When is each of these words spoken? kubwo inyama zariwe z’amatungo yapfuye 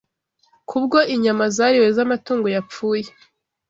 kubwo 0.69 0.97
inyama 1.15 1.45
zariwe 1.55 1.87
z’amatungo 1.95 2.47
yapfuye 2.55 3.09